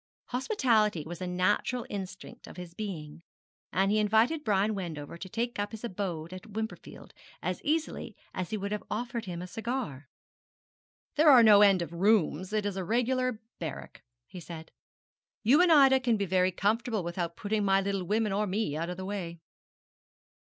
[0.29, 3.21] Hospitality was a natural instinct of his being,
[3.71, 8.49] and he invited Brian Wendover to take up his abode at Wimperfield as easily as
[8.49, 10.07] he would have offered him a cigar.
[11.17, 12.51] 'There are no end of rooms.
[12.51, 14.71] It is a regular barrack,' he said.
[15.43, 18.89] 'You and Ida can be very comfortable without putting my little woman or me out
[18.89, 19.39] of the way.'